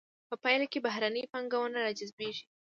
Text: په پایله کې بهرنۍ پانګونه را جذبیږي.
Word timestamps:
په 0.29 0.35
پایله 0.43 0.65
کې 0.71 0.83
بهرنۍ 0.85 1.23
پانګونه 1.31 1.77
را 1.85 1.91
جذبیږي. 1.97 2.43